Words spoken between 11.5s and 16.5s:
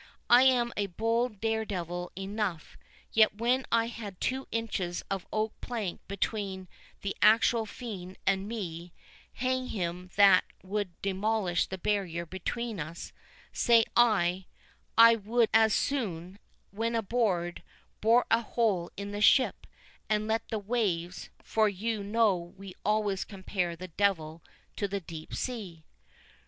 the barrier between us, say I—I would as soon,